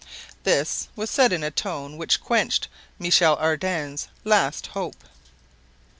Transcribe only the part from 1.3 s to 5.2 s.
in a tone which quenched Michel Ardan's last hope.